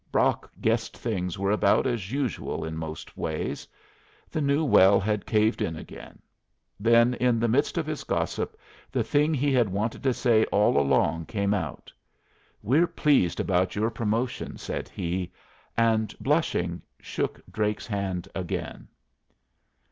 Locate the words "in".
2.65-2.75, 5.61-5.75, 7.13-7.39